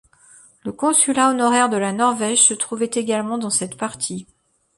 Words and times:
Le 0.63 0.71
consulat 0.71 1.29
honoraire 1.29 1.69
de 1.69 1.77
la 1.77 1.93
Norvège 1.93 2.41
se 2.41 2.55
trouvait 2.55 2.89
également 2.91 3.37
dans 3.37 3.51
cette 3.51 3.77
partie. 3.77 4.25